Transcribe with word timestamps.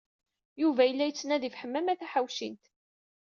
Yuba 0.61 0.81
yella 0.85 1.05
yettnadi 1.07 1.49
ɣef 1.49 1.59
Ḥemmama 1.61 1.93
Taḥawcint. 1.99 2.63